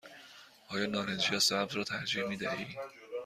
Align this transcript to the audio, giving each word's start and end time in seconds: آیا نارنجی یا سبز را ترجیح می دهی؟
آیا 0.69 0.85
نارنجی 0.85 1.33
یا 1.33 1.39
سبز 1.39 1.73
را 1.73 1.83
ترجیح 1.83 2.23
می 2.27 2.37
دهی؟ 2.37 2.67